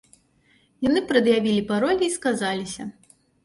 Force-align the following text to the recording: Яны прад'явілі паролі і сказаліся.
Яны 0.87 1.03
прад'явілі 1.11 1.67
паролі 1.69 2.03
і 2.11 2.15
сказаліся. 2.19 2.91